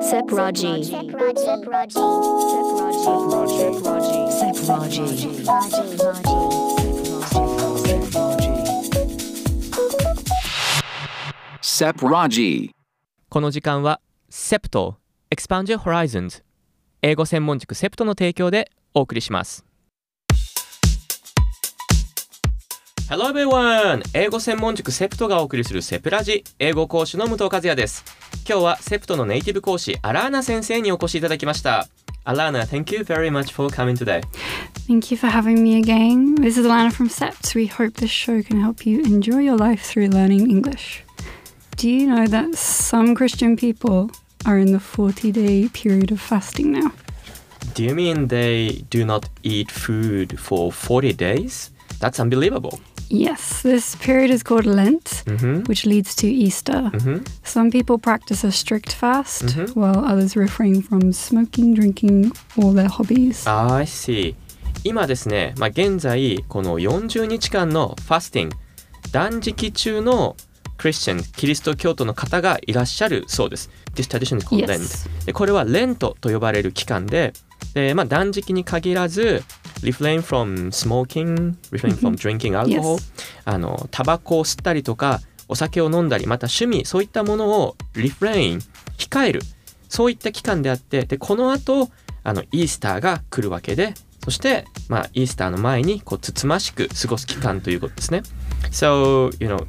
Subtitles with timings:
[0.00, 0.52] セプラ
[12.28, 12.70] ジ
[13.28, 14.00] この時間は
[14.30, 14.96] セプト
[15.30, 16.42] Expand Your Horizons
[17.02, 19.64] 英語専門塾セプトの提供でお送りします。
[24.12, 28.04] 英語専門塾セプトがお送りするセプラジ英語講師の武藤和也です。
[28.47, 31.87] 今日は SEPT のネイティブ講師アラーナ先生にお越しいただきました
[32.25, 34.21] アラーナ thank you very much for coming today
[34.87, 36.35] Thank you for having me again.
[36.35, 37.55] This is Alana from SEPT.
[37.55, 41.05] We hope this show can help you enjoy your life through learning English.
[41.77, 44.11] Do you know that some Christian people
[44.45, 46.91] are in the 40 day period of fasting now?
[47.75, 51.71] Do you mean they do not eat food for 40 days?
[52.01, 55.67] That's unbelievable Yes, this period is called Lent, Mhm.
[55.67, 56.89] which leads to Easter.
[57.43, 63.43] Some people practice a strict fast, while others refrain from smoking, drinking, or their hobbies.
[63.47, 64.33] I see
[64.83, 68.55] 今ですね、まあ、現在この40日間のファスティング
[69.11, 70.35] 断食中の
[70.78, 75.08] クリスチャンキリスト教徒の方がいらっしゃるそうです This tradition is called Yes.
[75.10, 77.32] Lent でこれはレントと呼ばれる期間で
[77.74, 79.42] で、まあ、断食に限らず
[79.82, 83.12] refrain from smoking refrain from drinking alcohol、Yes.
[83.44, 88.60] あのタバコを吸ったりとかお酒を飲んだりまた趣味そういったものを refrain
[88.96, 89.40] 控える
[89.88, 91.90] そういった期間であってでこの後
[92.22, 98.22] あのイースターが来るわけでそして、まあ、イースターの前にこうつつましく過ごす期間ということですね。
[98.70, 99.66] So, you know,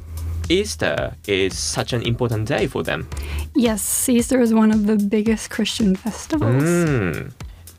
[0.50, 3.06] Easter is such an important day for them.
[3.54, 6.62] Yes, Easter is one of the biggest Christian festivals.
[6.64, 7.30] Mm.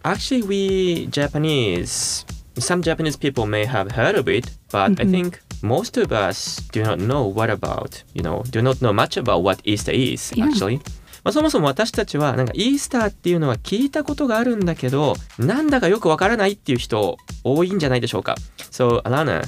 [0.03, 2.25] Actually, we Japanese,
[2.57, 6.81] some Japanese people may have heard of it, but I think most of us do
[6.83, 10.45] not know what about, you know, do not know much about what Easter is, Yeah.
[10.47, 10.79] actually.
[11.23, 18.33] まあ、そもそも私たちはなんかイースターっていうのは聞いたことがあるんだけどなんだかよくわからないっていう人多いんじゃないでしょうか
[18.71, 19.43] So Alana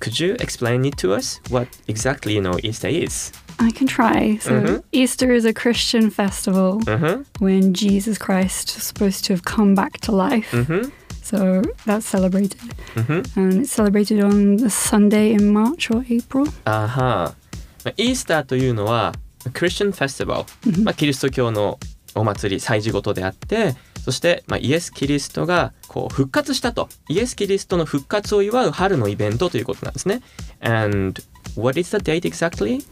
[0.00, 3.32] could you explain it to us what exactly you know Easter is?
[3.58, 4.36] I can try.
[4.40, 4.82] So, Mhm.
[4.92, 7.22] Easter is a Christian festival Mm-hmm.
[7.44, 10.50] when Jesus Christ was supposed to have come back to life.
[10.50, 10.90] Mm-hmm.
[11.22, 12.58] So, that's celebrated.
[12.96, 13.38] Mm-hmm.
[13.40, 16.46] And it's celebrated on the Sunday in March or April.
[16.64, 17.34] あは
[17.84, 19.14] まあイースターというのは
[19.52, 21.78] クリスチャンフェスティバル、まあ、キリスト教の
[22.15, 30.21] お祭り祭事事であってそして、まあ、イエス・キリストがこう復活したとイエス・キリストの復活を祝う春のイベントということなんですね
[30.61, 31.21] And
[31.55, 32.83] what is the date exactly?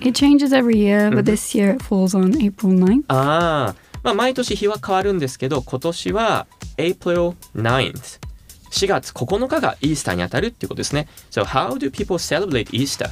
[0.00, 3.04] It changes every year, but this year it falls on April 9th.
[3.08, 6.46] ああ、まあ、毎年日は変わるんですけど今年は
[6.76, 8.20] April 9th
[8.70, 13.10] 4月9日がイースターにあたるっていうことですね So how do people celebrate Easter?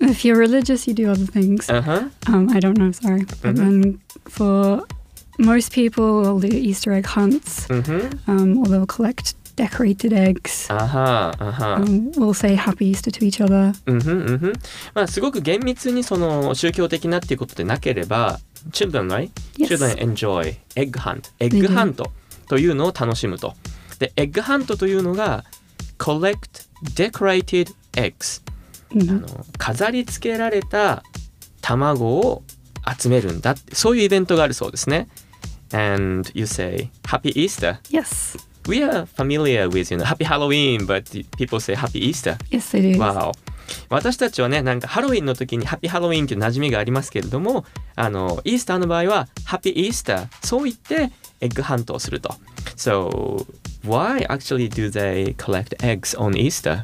[0.00, 1.68] If you're religious, you do other things.
[1.70, 2.08] Uh-huh.
[2.26, 3.24] Um, I don't know, sorry.
[3.42, 4.84] But then for
[5.38, 8.30] most people, they'll do Easter egg hunts, Mm-hmm.
[8.30, 10.66] um, or they'll collect decorated eggs.
[10.68, 13.72] あはあは Um, we'll say Happy Easter to each other.
[13.86, 14.52] うんふんうんふん
[14.94, 18.40] まあすごく厳密にその宗教的なっていうことでなければ
[18.72, 19.30] children right?
[19.56, 19.68] Yes.
[19.68, 22.10] children enjoy egg hunt エッグハント
[22.48, 23.54] というのを楽しむと
[24.00, 25.44] でエッグハントというのが
[25.98, 26.66] collect
[26.96, 28.42] decorated eggs
[28.94, 29.20] あ Mhm.
[29.20, 31.02] の飾り付けられた
[31.60, 32.42] 卵を
[32.98, 35.08] 集めるんだってそういうイベントがあるそうですね
[35.72, 38.38] and you say happy Easter Yes.
[38.68, 41.04] we are familiar with you know happy Halloween but
[41.36, 42.98] people say happy Easter Yes, do.
[42.98, 43.32] わお
[43.88, 47.64] 私たちはねなんかハロウィンの時にハッピーハロウィンという馴染みがありますけれども
[47.96, 51.10] あのイースターの場合はハッピーイースターそう言って
[51.40, 52.34] エッグハントをすると
[52.76, 53.46] So
[53.86, 56.82] why actually do they collect eggs on Easter?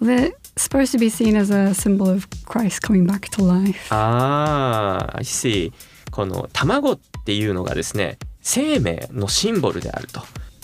[0.00, 3.92] They're supposed to be seen as a symbol of Christ coming back to life.
[3.94, 5.72] ああ I see
[6.10, 10.20] この卵っていうのがですね生命のシンボルであると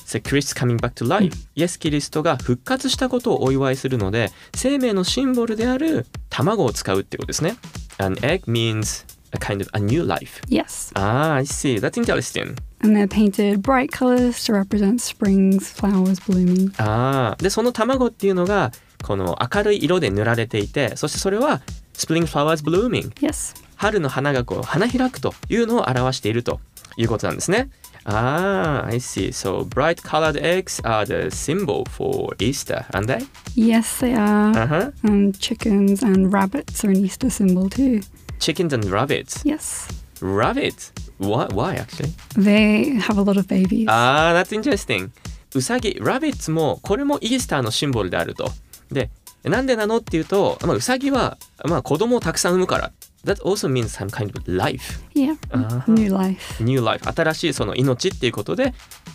[0.07, 7.57] So Christ coming back to life、イエス・キリストが復活したことをお祝いするので生命のシンボルである卵を使うってことですね
[7.99, 10.93] An egg means a kind of a new life Yes.
[10.99, 16.71] ああ I see That's interesting And they're painted bright colors to represent springs, flowers blooming.
[16.83, 18.73] ああでその卵っていうのが
[19.05, 21.61] この明るい色で塗られていてそしてそれは
[21.93, 23.55] Spring flowers blooming Yes.
[23.77, 26.61] 春の花がこう花開くというのを表していると
[26.97, 27.71] いうことなんですね。
[28.05, 29.29] ああ、I see.
[29.29, 33.27] So bright colored eggs are the symbol for Easter, aren't they?
[33.57, 34.53] Yes, they are.
[34.53, 34.93] Uh-huh.
[35.03, 38.01] And chickens and rabbits are an Easter symbol too.
[38.39, 39.43] Chickens and rabbits.
[39.45, 39.89] Yes.
[40.21, 40.93] Rabbits?
[41.19, 42.13] Why, why actually?
[42.37, 43.91] They have a lot of babies.
[43.91, 45.11] ああ、that's interesting.
[45.55, 48.51] うさぎ、ラビッツもこれもイースターのシンボルであると。
[48.95, 49.11] で、
[49.45, 51.37] なんでなのっていうと、まあ、うさぎは、
[51.67, 52.93] まあ、子供をたくさん産むから
[53.27, 55.37] that also means some kind of life Yeah.
[55.51, 55.83] Uh-huh.
[55.93, 56.63] New life.
[56.65, 58.73] new life 新しいその命っていうことで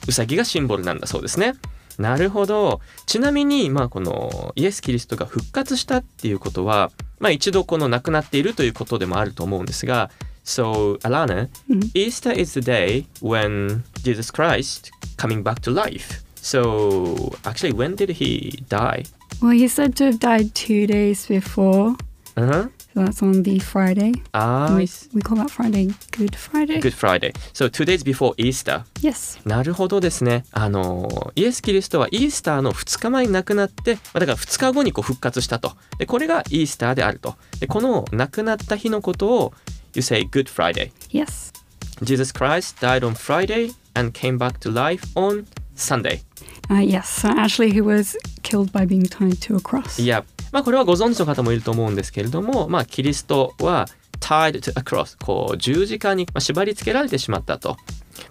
[0.07, 1.53] ウサギがシンボルなんだそうですね
[1.97, 10.11] なるほどちなみにまあこのイエス・キリストが復活したっていうことはまあ一度この亡くなっているということでもあると思うんですが
[10.45, 11.91] So Alana Mhm.
[11.93, 18.09] Easter is the day when Jesus Christ coming back to life So actually when did
[18.11, 19.03] he die?
[19.41, 21.95] Well, he's said to have died two days before.
[22.35, 22.67] Uh-huh.
[22.93, 24.13] So that's on the Friday.
[24.33, 26.79] Ah, we, we call that Friday Good Friday.
[26.79, 27.33] Good Friday.
[27.53, 28.83] So two days before Easter.
[29.01, 29.39] Yes.
[29.45, 30.43] なるほどですね。
[30.51, 35.73] あのイエス・キリストはイースターの2日前に亡くなって、まあだから2日後にこう復活したと。
[35.99, 37.35] で、これがイースターであると。
[37.59, 39.53] で、この亡くなった日のことを
[39.93, 40.91] You say Good Friday.
[41.09, 41.53] Yes.
[42.01, 45.45] Jesus Christ died on Friday and came back to life on
[45.75, 46.21] Sunday.
[46.69, 47.25] Uh, yes.
[47.25, 50.01] Actually, he was killed by being tied to a cross.
[50.01, 53.87] いや、まあこれはご存知の方もいると思うんですけれども、まあキリストは
[54.19, 57.77] tied to a cross こう十字架にまあ縛り付けられてしまったと。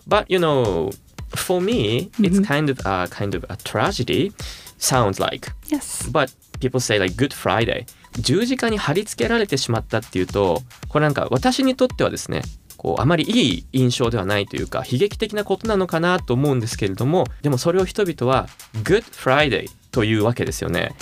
[0.08, 0.90] But you know,
[1.34, 4.32] for me, it's kind of a kind of a tragedy.
[4.78, 5.50] Sounds like.
[5.68, 6.08] Yes.
[6.10, 7.86] But people say like Good Friday.
[8.20, 12.42] 十字架に貼り付けられてしまったっていうと、これなんか私にとってはですね、
[12.78, 18.48] こうあまりいい印象ではないというか悲劇的なことなのかなと思うんですけれどもでもそれを人々は
[18.84, 20.94] Good Friday というわけですよね。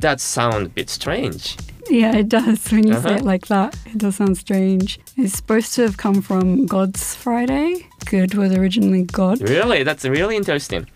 [0.00, 1.71] That sound a bit strange.
[1.92, 2.72] Yeah, it does.
[2.72, 3.18] When you say Uh-huh.
[3.18, 4.98] it like that, it does sound strange.
[5.18, 7.86] It's supposed to have come from God's Friday.
[8.10, 9.40] Good was originally God.
[9.42, 9.84] Really?
[9.84, 10.86] That's really interesting.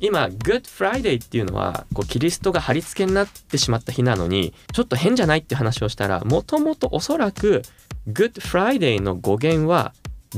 [0.00, 7.62] 今 Good Friday っていうのはこうキリストが貼り付けになってしまった日なのにちょっと変じゃないって話をしたらもともとおそらく
[8.08, 9.94] Good Friday の語源は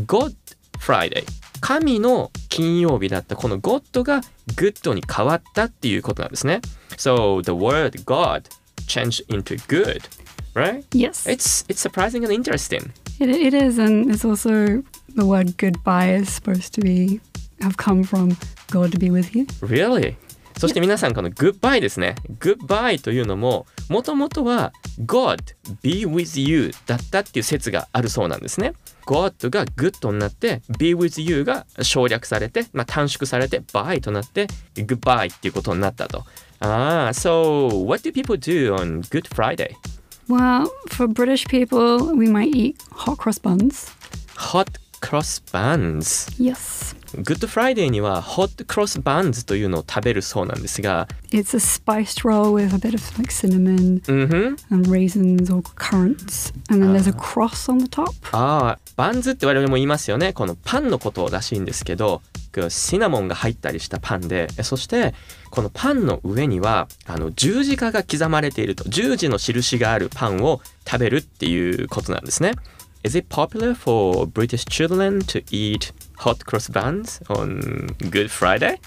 [0.06, 0.34] God
[0.78, 1.24] Friday
[1.60, 4.20] 神の金曜日だったこの God が
[4.54, 6.60] Good に変わったっていうことなんですね
[6.96, 8.44] So the word God
[8.88, 10.02] changed into good
[10.54, 10.84] right?
[10.92, 14.82] Yes, It's, it's surprising and interesting it, it is, and it's also
[15.14, 17.20] the word goodbye is supposed to be
[17.60, 18.36] have come from
[18.70, 19.46] God to be with you.
[19.60, 20.16] Really?
[20.58, 24.72] そして皆さんこの Goodbye ですね Goodbye というのももともとは
[25.04, 25.38] God
[25.82, 28.72] be with you だったっていう説があるそうなんですね
[29.06, 36.24] God が Good になって be with you が省略されて、まあ、短縮されて Bye となって Goodbye っていうことになったと
[36.60, 39.76] ああ、so what do people do on Good Friday?
[40.28, 43.90] Well, for British people, we might eat hot cross buns.
[44.36, 44.66] Hot
[45.00, 52.74] cross buns Yes, Good Friday には Hot cross buns というのを食べるそうなんですが it's a spiced roll with
[52.74, 57.72] a bit of like cinnamon うんふん and raisins or currants, and then there's a cross
[57.72, 58.12] on the top.
[58.32, 62.20] ああバンズって我々も言いますよねこのパンのことらしいんですけど
[62.62, 65.14] くシナモンが入ったりしたパンでそして
[65.50, 72.52] このパンの上にはあの十字架が刻まれていると十字の印があるパンを食べるっていうことなんですね
[73.04, 78.78] Is it popular for British children to eat hot cross buns on Good Friday?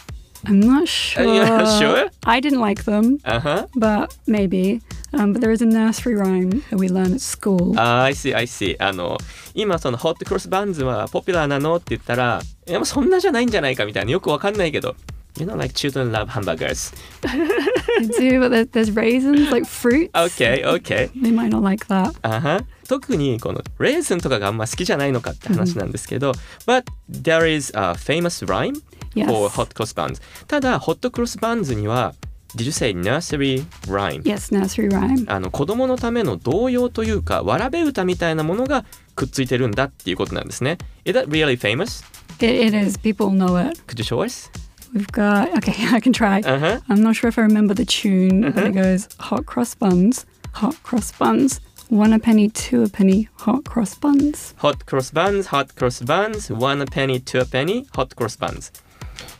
[0.45, 1.23] I'm not sure.
[1.23, 2.09] you're not sure?
[2.25, 4.81] I didn't like them, あは but maybe.
[5.13, 7.73] Um, but there is a nursery rhyme that we learn at school.
[7.77, 8.75] あー I see, I see.
[8.79, 9.17] あの、
[9.53, 14.95] 今そのホットクロスバンズはポピュラーなのって言ったら、いやそんなじゃないんじゃないかみたいな、よくわかんないけど。
[15.37, 16.91] You know, like children love hamburgers.
[17.21, 20.11] Do, but there, there's raisins, like fruits.
[20.13, 21.09] Okay, okay.
[21.15, 22.13] They might not like that.
[22.21, 26.33] あは特にこのレーズンとかがあんま好きじゃないのかって話なんですけど、
[26.67, 28.81] But there is a famous rhyme
[29.25, 30.21] for hot cross buns.
[30.47, 32.13] ただ、ホットクロスバンズには、
[32.55, 34.23] Did you say nursery rhyme?
[34.23, 35.25] Yes, nursery rhyme.
[35.31, 38.83] あの子供のための童謡というか、わらべ歌みたいなものが
[39.15, 40.77] くっついてるんだっていうことなんですね。
[41.05, 42.03] Is that really famous?
[42.39, 42.99] It, it is.
[42.99, 43.81] People know it.
[43.87, 44.51] Could you show us?
[44.94, 45.56] We've got.
[45.58, 46.40] Okay, I can try.
[46.40, 46.80] Uh-huh.
[46.88, 50.82] I'm not sure if I remember the tune, but it goes hot cross buns, hot
[50.82, 54.54] cross buns, one a penny, two a penny, hot cross buns.
[54.58, 58.72] Hot cross buns, hot cross buns, one a penny, two a penny, hot cross buns.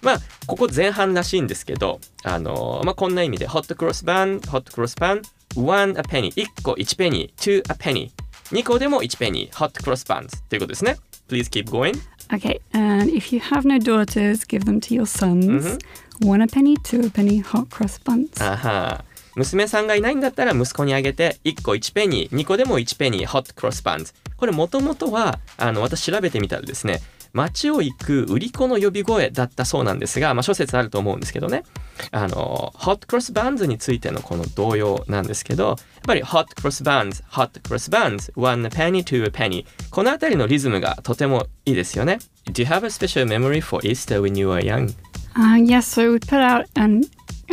[0.02, 5.22] まあここ前半らしいんですけど、あのまあこんな意味で hot cross bun, hot cross bun,
[5.56, 8.10] one a penny, 1個1ペニー、two a penny,
[8.52, 10.96] 2個でも1ペニー、hot cross buns ということですね。
[11.28, 11.94] Please keep going.
[12.33, 15.77] Okay, and if you have no daughters, give them to your sons.
[16.21, 18.41] One a penny, two a penny, hot cross buns.
[18.41, 19.03] あは
[19.35, 27.01] 娘さんがいないんだったら息子にあげて1個1ペニー2個でも1ペニー hot cross buns これもともとはあの私調べてみたらですね
[27.33, 31.63] 街を行く売り子の呼び声だったそうなんですが、まあ、諸説あると思うんですけどね
[32.11, 42.19] あの hot cross buns についてのこの動揺なんですけどやっぱり hot cross buns hot cross buns one penny two penny この辺りのリズムがとてもいいですよね
[42.47, 44.93] Do you have a special memory for Easter when you were young?
[45.35, 47.03] Uh, yes, so we put out an,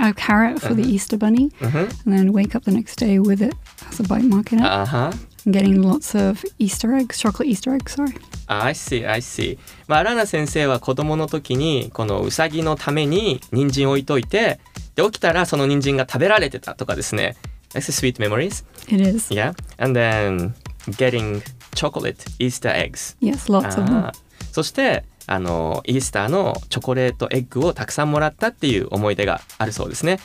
[0.03, 1.89] a carrot for the Easter bunny Mhm.
[2.07, 3.55] and then wake up the next day with it
[3.89, 4.65] as a bite mark in it.
[4.67, 8.15] あは and and getting lots of Easter eggs, chocolate Easter eggs, sorry.
[8.49, 9.59] I see, I see.
[9.87, 14.59] まあ、アラーナ先生は子供の時にこのウサギのために人参を置いといて
[14.95, 17.37] で起きたらその人参が食べられてたとかですね
[17.75, 19.33] That's sweet memories It is.
[19.33, 20.55] Yeah and then
[20.97, 21.43] getting
[21.75, 24.13] chocolate Easter eggs Yes, lots of them.
[24.53, 30.21] そしてあのイースターのチョコレートエッグをたくさんもらったっていう思い出があるそうですね。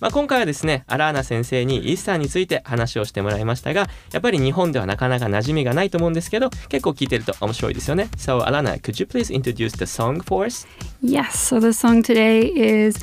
[0.00, 8.08] まあ、今回はですねアラーナ先生にイースターについて話をしてもらいましたがやっぱり日本ではなかなか馴染みがないと思うんですけど結構聞いてると面白いですよね。
[8.16, 10.66] So Alana, could you please introduce the song for us?
[11.02, 12.98] Yes, so the song today is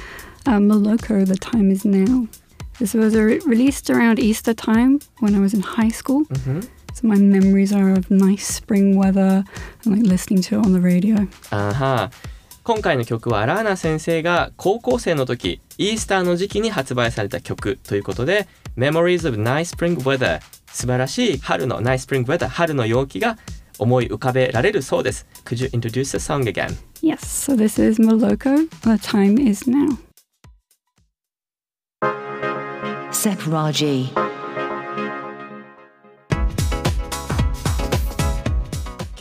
[0.46, 2.28] uh, Moloko, The Time Is Now.
[2.80, 6.26] This was re- released around Easter time when I was in high school.
[6.94, 9.46] So my memories are of nice spring weather
[9.86, 11.28] and like listening to it on the radio.
[11.52, 12.12] あは
[12.64, 23.38] 今回の曲はアラーナ先生が高校生の時イースターの時期に発売された曲ということで Memories of Nice Spring Weather 素晴らしい春の Nice Spring Weather 春の陽気が
[23.80, 26.78] 思い浮かべられるそうです Could you introduce the song again?
[27.02, 29.98] Yes, so this is Moloko, The Time Is Now.
[33.12, 34.31] Sepraji.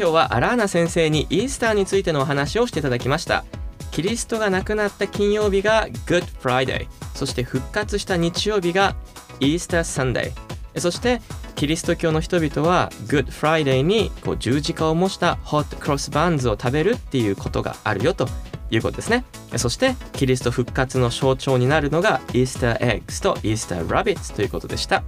[0.01, 3.45] 今日はアラーナ先生にイースターについてのお話をしていただきました。
[3.91, 8.97] キリストが亡くなった金曜日が Good Friday そして復活した日曜日が
[9.41, 10.33] Easter Sunday
[10.81, 11.21] そして
[11.55, 18.27] キリスト教の人々は Good Friday にこう十字架を模した Hot Cross Buns を食べるっていうことがあるよと
[18.71, 19.27] いうことですね。
[19.57, 25.03] そしてキリスト復活の象徴になるのが Easter Eggs と Easter Rabbits ということでした。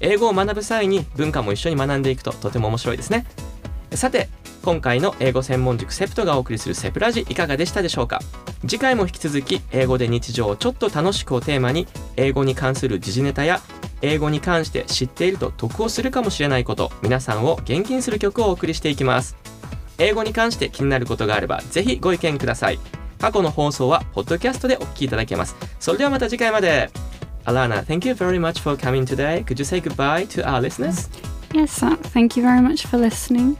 [0.00, 3.26] 英語を学ぶ際に文化も一緒に学んでいくととても面白いですね。
[3.94, 4.28] さて
[4.62, 8.20] 今回の英語専門塾セプトがお送りするセプラジいかがでしたでしょうか？
[8.62, 13.60] 次回も引き続き英語で日常をちょっと楽しくをテーマに英語に関する時事ネタや
[14.02, 19.36] 英語に関して知っていると得をするかもしれないこと皆さんを元気にする曲をお送りしていきます
[19.98, 22.78] 英語に関して気になることがあればぜひご意見ください
[23.18, 26.90] 過去の放送はポッドキャストでお聞きいただけますそれではまた次回まで
[27.44, 29.42] Alana, thank you very much for coming today.
[29.44, 31.08] Could you say goodbye to our listeners?
[31.54, 33.56] Yes, uh, thank you very much for listening.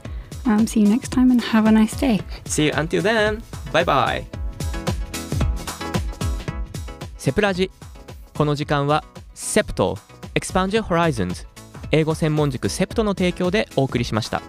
[0.47, 2.21] Um, see you next time and have a nice day.
[2.47, 3.43] See you until then.
[3.73, 4.25] Bye bye.
[7.19, 7.71] セプラジ
[8.35, 9.05] この時間は
[9.35, 9.99] セプト
[10.35, 11.47] Expand Your Horizons
[11.93, 14.41] 英語専門塾セプトの提供でお送りしました。